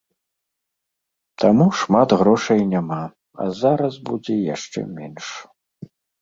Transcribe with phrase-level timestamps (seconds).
[1.43, 2.97] Таму шмат грошай няма,
[3.45, 5.25] а зараз будзе яшчэ менш.